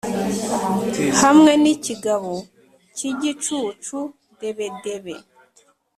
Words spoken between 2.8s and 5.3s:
cy’igicucu debedebe